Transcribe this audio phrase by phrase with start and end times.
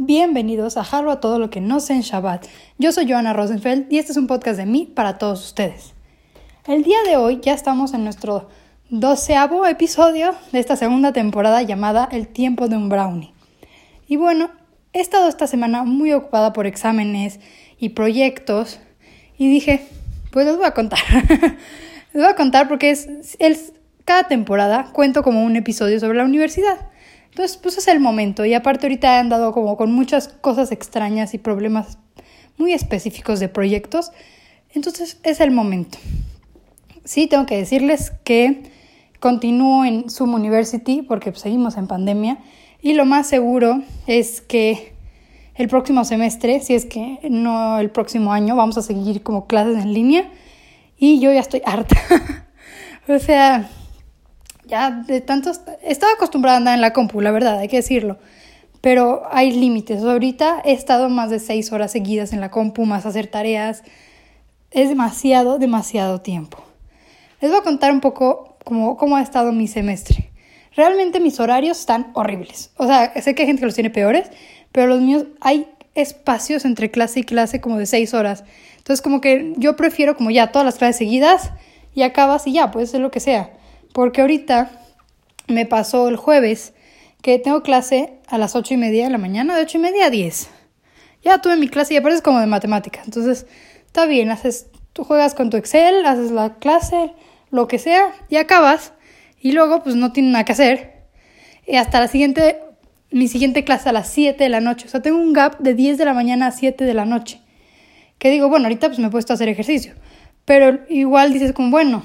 [0.00, 2.46] Bienvenidos a Jalo a todo lo que no sé en Shabbat.
[2.78, 5.92] Yo soy Joana Rosenfeld y este es un podcast de mí para todos ustedes.
[6.68, 8.48] El día de hoy ya estamos en nuestro
[8.90, 13.34] doceavo episodio de esta segunda temporada llamada El tiempo de un brownie.
[14.06, 14.52] Y bueno,
[14.92, 17.40] he estado esta semana muy ocupada por exámenes
[17.76, 18.78] y proyectos
[19.36, 19.84] y dije,
[20.30, 21.00] pues les voy a contar.
[22.12, 23.08] les voy a contar porque es,
[23.40, 23.72] es
[24.04, 26.88] cada temporada cuento como un episodio sobre la universidad.
[27.38, 28.44] Entonces, pues es el momento.
[28.44, 31.96] Y aparte ahorita he andado como con muchas cosas extrañas y problemas
[32.56, 34.10] muy específicos de proyectos.
[34.74, 35.98] Entonces es el momento.
[37.04, 38.64] Sí, tengo que decirles que
[39.20, 42.38] continúo en Zoom University porque pues, seguimos en pandemia.
[42.82, 44.94] Y lo más seguro es que
[45.54, 49.80] el próximo semestre, si es que no el próximo año, vamos a seguir como clases
[49.80, 50.28] en línea.
[50.98, 51.94] Y yo ya estoy harta.
[53.08, 53.70] o sea,
[54.68, 58.18] ya de tantos, estaba acostumbrada a andar en la compu, la verdad, hay que decirlo,
[58.80, 60.04] pero hay límites.
[60.04, 63.82] Ahorita he estado más de seis horas seguidas en la compu, más hacer tareas,
[64.70, 66.58] es demasiado, demasiado tiempo.
[67.40, 70.30] Les voy a contar un poco cómo, cómo ha estado mi semestre.
[70.76, 72.70] Realmente mis horarios están horribles.
[72.76, 74.30] O sea, sé que hay gente que los tiene peores,
[74.70, 78.44] pero los míos hay espacios entre clase y clase como de seis horas.
[78.76, 81.52] Entonces como que yo prefiero como ya todas las clases seguidas
[81.94, 83.57] y acabas y ya, puede ser lo que sea.
[83.92, 84.70] Porque ahorita
[85.48, 86.74] me pasó el jueves
[87.22, 90.06] que tengo clase a las ocho y media de la mañana, de ocho y media
[90.06, 90.48] a diez.
[91.22, 93.00] Ya tuve mi clase y aparece como de matemática.
[93.04, 93.46] Entonces,
[93.86, 97.12] está bien, haces, tú juegas con tu Excel, haces la clase,
[97.50, 98.92] lo que sea, y acabas.
[99.40, 101.04] Y luego, pues no tiene nada que hacer.
[101.66, 102.60] Y hasta la siguiente,
[103.10, 104.86] mi siguiente clase a las 7 de la noche.
[104.86, 107.40] O sea, tengo un gap de 10 de la mañana a 7 de la noche.
[108.18, 109.94] Que digo, bueno, ahorita pues me he puesto a hacer ejercicio.
[110.44, 112.02] Pero igual dices como, bueno,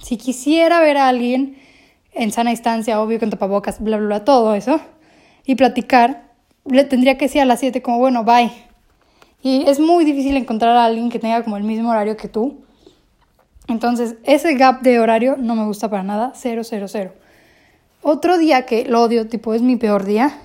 [0.00, 1.56] si quisiera ver a alguien
[2.12, 4.80] en sana instancia, obvio con tapabocas, bla, bla, bla, todo eso,
[5.44, 6.32] y platicar,
[6.64, 8.50] le tendría que decir a las 7 como, bueno, bye.
[9.42, 12.64] Y es muy difícil encontrar a alguien que tenga como el mismo horario que tú.
[13.68, 17.12] Entonces, ese gap de horario no me gusta para nada, cero, cero, cero.
[18.02, 20.38] Otro día que lo odio, tipo, es mi peor día,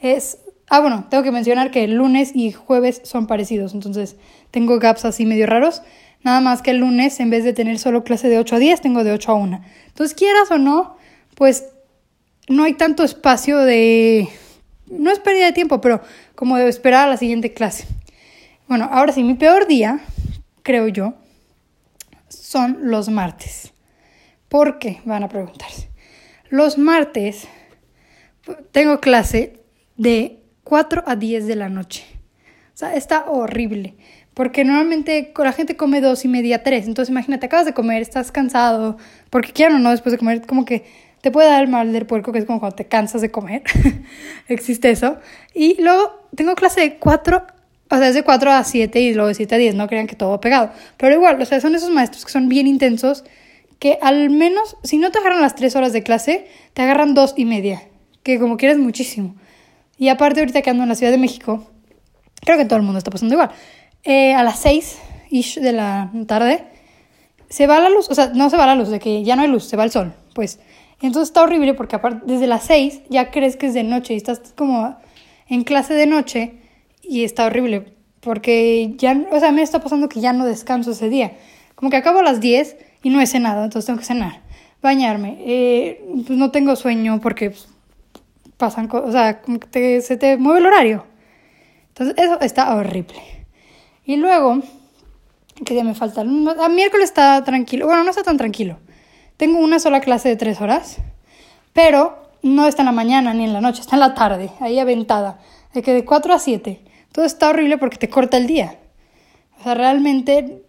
[0.00, 0.38] es...
[0.68, 4.16] Ah, bueno, tengo que mencionar que el lunes y jueves son parecidos, entonces
[4.50, 5.82] tengo gaps así medio raros.
[6.24, 8.80] Nada más que el lunes, en vez de tener solo clase de 8 a 10,
[8.80, 9.62] tengo de 8 a 1.
[9.88, 10.96] Entonces, quieras o no,
[11.34, 11.66] pues
[12.48, 14.28] no hay tanto espacio de...
[14.86, 16.02] No es pérdida de tiempo, pero
[16.34, 17.86] como de esperar a la siguiente clase.
[18.68, 20.00] Bueno, ahora sí, mi peor día,
[20.62, 21.14] creo yo,
[22.28, 23.72] son los martes.
[24.48, 25.00] ¿Por qué?
[25.04, 25.88] Van a preguntarse.
[26.50, 27.48] Los martes
[28.70, 29.60] tengo clase
[29.96, 32.04] de 4 a 10 de la noche.
[32.74, 33.96] O sea, está horrible.
[34.34, 36.86] Porque normalmente la gente come dos y media, tres.
[36.86, 38.96] Entonces imagínate, acabas de comer, estás cansado,
[39.30, 40.84] porque quiero o no, después de comer, como que
[41.20, 43.62] te puede dar el mal del puerco, que es como cuando te cansas de comer.
[44.48, 45.18] Existe eso.
[45.54, 47.46] Y luego tengo clase de cuatro,
[47.90, 50.06] o sea, es de cuatro a siete y luego de siete a diez, no crean
[50.06, 50.70] que todo pegado.
[50.96, 53.24] Pero igual, o sea, son esos maestros que son bien intensos,
[53.78, 57.34] que al menos, si no te agarran las tres horas de clase, te agarran dos
[57.36, 57.82] y media,
[58.22, 59.36] que como quieres muchísimo.
[59.98, 61.70] Y aparte ahorita que ando en la Ciudad de México,
[62.40, 63.50] creo que todo el mundo está pasando igual
[64.04, 64.98] eh, a las 6
[65.56, 66.64] de la tarde
[67.48, 69.42] se va la luz, o sea, no se va la luz, de que ya no
[69.42, 70.58] hay luz, se va el sol, pues.
[71.00, 74.16] Entonces está horrible porque aparte desde las 6 ya crees que es de noche y
[74.16, 74.96] estás como
[75.48, 76.54] en clase de noche
[77.02, 81.08] y está horrible porque ya, o sea, me está pasando que ya no descanso ese
[81.08, 81.32] día.
[81.74, 84.40] Como que acabo a las 10 y no he cenado, entonces tengo que cenar,
[84.80, 85.38] bañarme.
[85.40, 87.68] Eh, pues no tengo sueño porque pues,
[88.56, 91.04] pasan cosas, o sea, como que se te mueve el horario.
[91.88, 93.41] Entonces eso está horrible.
[94.04, 94.60] Y luego,
[95.64, 96.22] ¿qué día me falta?
[96.22, 97.86] A miércoles está tranquilo.
[97.86, 98.78] Bueno, no está tan tranquilo.
[99.36, 100.98] Tengo una sola clase de tres horas,
[101.72, 104.78] pero no está en la mañana ni en la noche, está en la tarde, ahí
[104.78, 105.38] aventada.
[105.72, 106.80] De que de 4 a 7.
[107.12, 108.78] Todo está horrible porque te corta el día.
[109.60, 110.62] O sea, realmente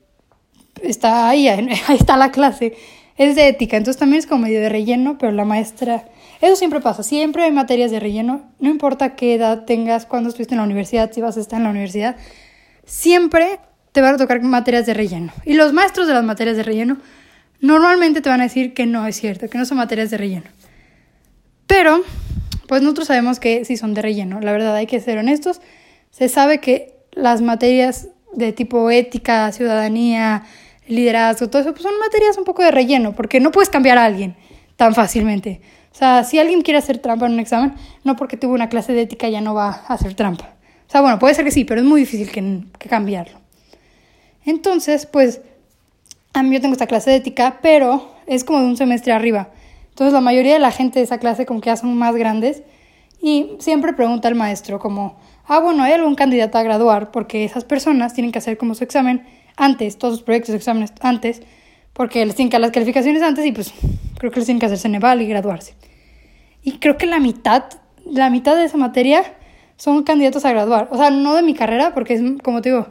[0.82, 1.68] está ahí, ahí
[2.00, 2.76] está la clase.
[3.18, 6.06] Es de ética, entonces también es como medio de relleno, pero la maestra...
[6.42, 10.56] Eso siempre pasa, siempre hay materias de relleno, no importa qué edad tengas, cuándo estuviste
[10.56, 12.18] en la universidad, si vas a estar en la universidad,
[12.86, 13.60] siempre
[13.92, 15.32] te van a tocar materias de relleno.
[15.46, 16.98] Y los maestros de las materias de relleno
[17.60, 20.46] normalmente te van a decir que no es cierto, que no son materias de relleno.
[21.68, 22.04] Pero,
[22.68, 24.40] pues nosotros sabemos que sí son de relleno.
[24.42, 25.62] La verdad, hay que ser honestos.
[26.12, 30.44] Se sabe que las materias de tipo ética, ciudadanía,
[30.88, 34.06] liderazgo, todo eso, pues son materias un poco de relleno, porque no puedes cambiar a
[34.06, 34.36] alguien
[34.76, 35.62] tan fácilmente.
[35.92, 38.94] O sea, si alguien quiere hacer trampa en un examen, no porque tuvo una clase
[38.94, 40.53] de ética ya no va a hacer trampa.
[40.88, 43.40] O sea, bueno, puede ser que sí, pero es muy difícil que, cambiarlo.
[44.46, 45.42] Entonces, pues,
[46.34, 49.50] a mí yo tengo esta clase de ética, pero es como de un semestre arriba.
[49.90, 52.64] Entonces, la mayoría de la gente de esa clase como que ya son más grandes
[53.22, 57.12] Y siempre pregunta al maestro como, ah, bueno, ¿hay algún candidato a graduar?
[57.12, 59.26] Porque esas personas tienen que hacer como su examen
[59.56, 61.42] antes, todos sus proyectos, exámenes antes,
[61.94, 63.72] porque les tienen que dar las calificaciones antes y pues
[64.18, 65.76] creo que les tienen que hacer Ceneval y graduarse.
[66.64, 67.66] Y creo que la mitad,
[68.06, 69.24] la mitad de esa materia
[69.78, 70.90] son candidatos a graduar.
[70.92, 72.88] O sea, no de mi carrera, porque es, como te digo,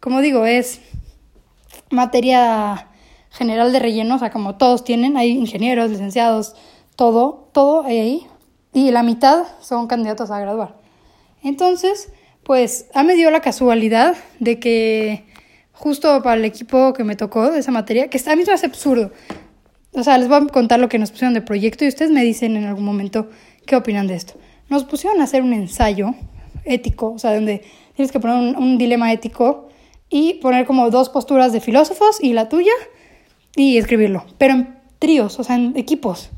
[0.00, 0.80] como digo, es
[1.90, 2.88] materia
[3.30, 6.54] general de relleno, o sea, como todos tienen, hay ingenieros, licenciados,
[6.96, 8.26] todo, todo hay ahí.
[8.72, 10.76] Y la mitad son candidatos a graduar.
[11.42, 12.10] Entonces,
[12.42, 15.24] pues, a me dio la casualidad de que
[15.72, 18.66] justo para el equipo que me tocó de esa materia, que a mí me hace
[18.66, 19.12] absurdo.
[19.92, 22.22] O sea, les voy a contar lo que nos pusieron de proyecto y ustedes me
[22.22, 23.28] dicen en algún momento
[23.66, 24.34] qué opinan de esto.
[24.68, 26.14] Nos pusieron a hacer un ensayo
[26.64, 27.62] ético, o sea, donde
[27.94, 29.68] tienes que poner un, dilema ético
[30.08, 32.72] y poner como dos posturas de filósofos y la tuya
[33.56, 36.30] y escribirlo, pero en tríos, o sea, en equipos.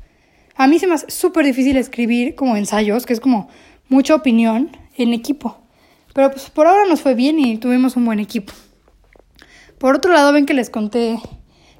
[0.56, 3.48] A mí se me hace súper difícil escribir como ensayos, que es como
[3.88, 5.58] mucha opinión en equipo.
[6.14, 8.52] Pero pues por ahora nos fue bien y tuvimos un buen equipo.
[9.78, 11.18] Por otro lado, ven que les conté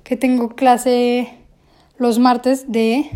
[0.04, 1.28] que tengo clase
[1.96, 3.10] los martes de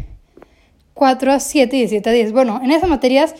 [1.00, 2.32] 4 a 7 y de 7 a 10.
[2.32, 3.34] Bueno, en esas materias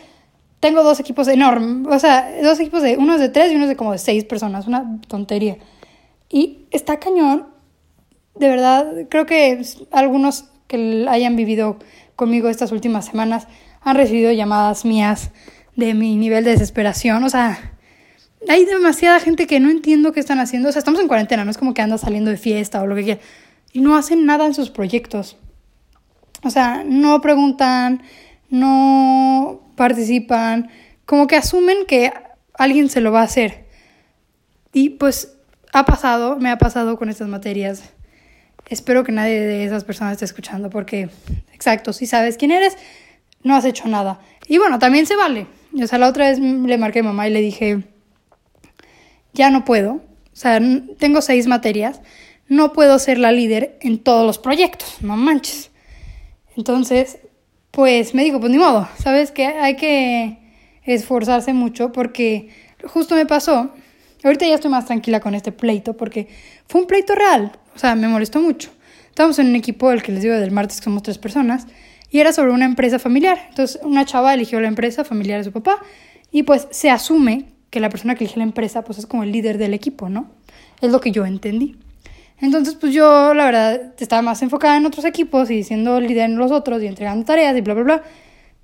[0.61, 3.77] tengo dos equipos enormes, o sea, dos equipos de, unos de 3 y unos de
[3.77, 5.59] como de 6 personas, una tontería.
[6.31, 7.49] Y está cañón,
[8.35, 11.77] de verdad, creo que algunos que hayan vivido
[12.17, 13.47] conmigo estas últimas semanas
[13.83, 15.31] han recibido llamadas mías
[15.77, 17.75] de mi nivel de desesperación, o sea,
[18.49, 20.71] hay demasiada gente que no entiendo qué están haciendo.
[20.71, 22.97] O sea, estamos en cuarentena, no es como que anda saliendo de fiesta o lo
[22.97, 23.21] que quiera.
[23.75, 25.37] Y no hacen nada en sus proyectos.
[26.43, 28.03] O sea, no preguntan,
[28.49, 30.71] no participan,
[31.05, 32.13] como que asumen que
[32.55, 33.67] alguien se lo va a hacer.
[34.73, 35.37] Y pues
[35.73, 37.83] ha pasado, me ha pasado con estas materias.
[38.69, 41.11] Espero que nadie de esas personas esté escuchando porque,
[41.53, 42.77] exacto, si sabes quién eres,
[43.43, 44.21] no has hecho nada.
[44.47, 45.47] Y bueno, también se vale.
[45.81, 47.85] O sea, la otra vez le marqué a mamá y le dije,
[49.33, 50.61] ya no puedo, o sea,
[50.99, 52.01] tengo seis materias,
[52.49, 55.70] no puedo ser la líder en todos los proyectos, no manches.
[56.61, 57.21] Entonces,
[57.71, 59.47] pues me dijo, pues ni modo, ¿sabes qué?
[59.47, 60.37] Hay que
[60.85, 62.51] esforzarse mucho porque
[62.85, 63.71] justo me pasó,
[64.23, 66.29] ahorita ya estoy más tranquila con este pleito porque
[66.69, 68.69] fue un pleito real, o sea, me molestó mucho.
[69.09, 71.67] Estábamos en un equipo, el que les digo del martes, que somos tres personas,
[72.11, 73.39] y era sobre una empresa familiar.
[73.49, 75.79] Entonces, una chava eligió la empresa familiar de su papá
[76.31, 79.33] y pues se asume que la persona que elige la empresa pues es como el
[79.33, 80.31] líder del equipo, ¿no?
[80.83, 81.79] Es lo que yo entendí.
[82.41, 86.37] Entonces, pues yo, la verdad, estaba más enfocada en otros equipos y siendo líder en
[86.37, 88.03] los otros y entregando tareas y bla, bla, bla.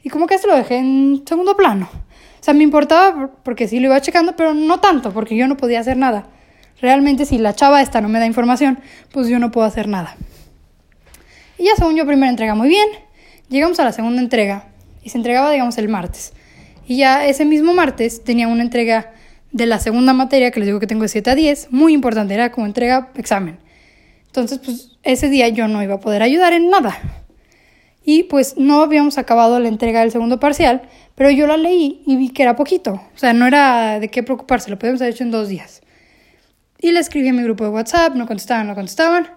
[0.02, 1.88] Y como que esto lo dejé en segundo plano.
[1.92, 5.56] O sea, me importaba porque sí lo iba checando, pero no tanto, porque yo no
[5.56, 6.28] podía hacer nada.
[6.80, 8.78] Realmente, si la chava esta no me da información,
[9.12, 10.16] pues yo no puedo hacer nada.
[11.58, 12.88] Y ya según yo, primera entrega muy bien.
[13.48, 14.68] Llegamos a la segunda entrega
[15.02, 16.32] y se entregaba, digamos, el martes.
[16.86, 19.12] Y ya ese mismo martes tenía una entrega
[19.52, 22.34] de la segunda materia, que les digo que tengo de 7 a 10, muy importante,
[22.34, 23.65] era como entrega examen.
[24.40, 26.98] Entonces, pues ese día yo no iba a poder ayudar en nada.
[28.04, 30.82] Y pues no habíamos acabado la entrega del segundo parcial,
[31.14, 32.92] pero yo la leí y vi que era poquito.
[32.92, 35.82] O sea, no era de qué preocuparse, lo podíamos haber hecho en dos días.
[36.78, 39.28] Y le escribí a mi grupo de WhatsApp, no contestaban, no contestaban.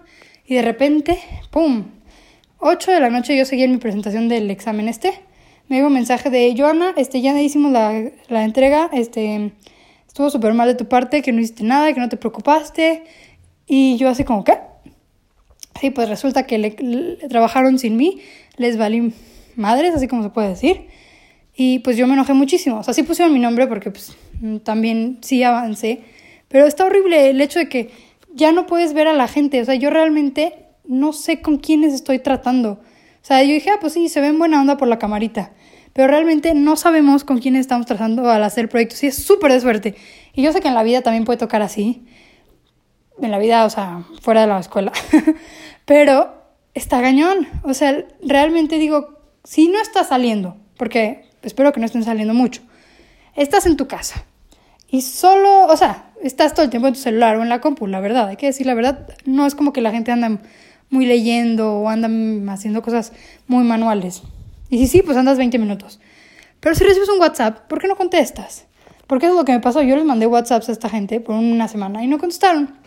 [0.46, 1.18] Y de repente,
[1.50, 1.86] ¡pum!
[2.58, 5.30] 8 de la noche yo seguía en mi presentación del examen este
[5.70, 9.52] me llegó un mensaje de Joana, este, ya hicimos la, la entrega, este,
[10.04, 13.04] estuvo súper mal de tu parte, que no hiciste nada, que no te preocupaste.
[13.68, 14.58] Y yo así como, ¿qué?
[15.78, 18.20] Sí, pues resulta que trabajaron sin mí,
[18.56, 19.12] les valí
[19.56, 20.88] madres, así como se puede decir.
[21.54, 22.78] Y pues yo me enojé muchísimo.
[22.78, 24.16] O sea, sí pusieron mi nombre porque pues
[24.64, 26.00] también sí avancé.
[26.48, 27.90] Pero está horrible el hecho de que
[28.34, 29.60] ya no puedes ver a la gente.
[29.60, 32.72] O sea, yo realmente no sé con quiénes estoy tratando.
[32.72, 35.52] O sea, yo dije, ah, pues sí, se ven buena onda por la camarita.
[35.92, 39.60] Pero realmente no sabemos con quién estamos trazando al hacer proyectos y es súper de
[39.60, 39.94] suerte.
[40.34, 42.04] Y yo sé que en la vida también puede tocar así.
[43.20, 44.92] En la vida, o sea, fuera de la escuela.
[45.84, 46.34] Pero
[46.74, 47.46] está gañón.
[47.62, 52.62] O sea, realmente digo, si no está saliendo, porque espero que no estén saliendo mucho,
[53.36, 54.24] estás en tu casa
[54.88, 57.86] y solo, o sea, estás todo el tiempo en tu celular o en la compu,
[57.86, 60.40] la verdad, hay que decir la verdad, no es como que la gente anda
[60.90, 63.12] muy leyendo o andan haciendo cosas
[63.46, 64.22] muy manuales.
[64.68, 66.00] Y si sí, pues andas 20 minutos.
[66.60, 68.66] Pero si recibes un WhatsApp, ¿por qué no contestas?
[69.06, 69.82] Porque es lo que me pasó.
[69.82, 72.79] Yo les mandé WhatsApps a esta gente por una semana y no contestaron.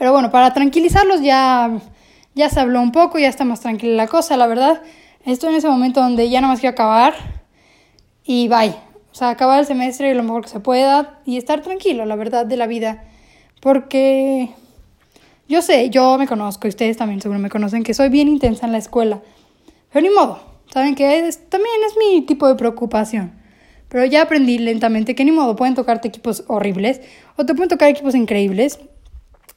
[0.00, 1.78] Pero bueno, para tranquilizarlos ya,
[2.34, 4.80] ya se habló un poco, ya está más tranquila la cosa, la verdad.
[5.26, 7.12] Estoy en ese momento donde ya no más quiero acabar
[8.24, 8.70] y bye.
[8.70, 12.46] O sea, acabar el semestre lo mejor que se pueda y estar tranquilo, la verdad,
[12.46, 13.04] de la vida.
[13.60, 14.48] Porque
[15.48, 18.64] yo sé, yo me conozco, y ustedes también seguro me conocen, que soy bien intensa
[18.64, 19.20] en la escuela.
[19.92, 20.40] Pero ni modo.
[20.72, 23.34] Saben que también es mi tipo de preocupación.
[23.90, 27.02] Pero ya aprendí lentamente que ni modo, pueden tocarte equipos horribles
[27.36, 28.78] o te pueden tocar equipos increíbles.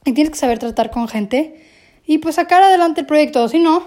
[0.04, 1.64] Y tienes que saber tratar con gente
[2.06, 3.48] y pues sacar adelante el proyecto.
[3.48, 3.84] Si no,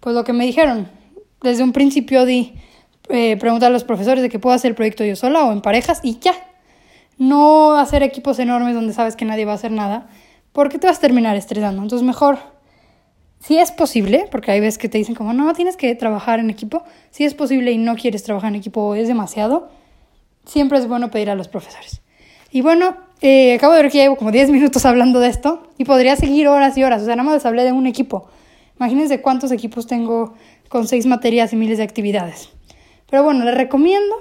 [0.00, 0.88] pues lo que me dijeron,
[1.42, 2.54] desde un principio di
[3.08, 5.60] eh, preguntar a los profesores de que puedo hacer el proyecto yo sola o en
[5.60, 6.34] parejas y ya.
[7.18, 10.08] No hacer equipos enormes donde sabes que nadie va a hacer nada,
[10.52, 11.82] porque te vas a terminar estresando.
[11.82, 12.38] Entonces mejor,
[13.40, 16.50] si es posible, porque hay veces que te dicen como, no, tienes que trabajar en
[16.50, 19.70] equipo, si es posible y no quieres trabajar en equipo o es demasiado,
[20.44, 22.02] siempre es bueno pedir a los profesores.
[22.50, 25.84] Y bueno, eh, acabo de ver que llevo como 10 minutos hablando de esto y
[25.84, 27.02] podría seguir horas y horas.
[27.02, 28.28] O sea, nada más les hablé de un equipo.
[28.78, 30.34] Imagínense cuántos equipos tengo
[30.68, 32.50] con seis materias y miles de actividades.
[33.08, 34.16] Pero bueno, les recomiendo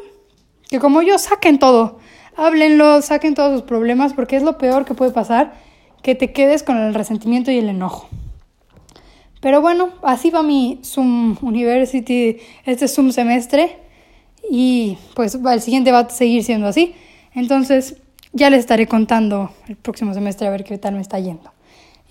[0.70, 2.00] que como yo saquen todo,
[2.38, 5.54] háblenlo, saquen todos sus problemas, porque es lo peor que puede pasar,
[6.02, 8.08] que te quedes con el resentimiento y el enojo.
[9.42, 13.78] Pero bueno, así va mi Zoom University, este Zoom semestre,
[14.50, 16.96] y pues el siguiente va a seguir siendo así.
[17.34, 17.98] Entonces
[18.36, 21.52] ya les estaré contando el próximo semestre a ver qué tal me está yendo.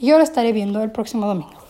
[0.00, 1.63] Yo lo estaré viendo el próximo domingo.